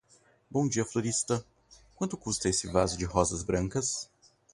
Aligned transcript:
Bom 0.49 0.67
dia 0.67 0.83
florista. 0.83 1.45
Quanto 1.95 2.17
custa 2.17 2.49
esse 2.49 2.65
vaso 2.65 2.97
de 2.97 3.05
rosas 3.05 3.43
brancas? 3.43 4.09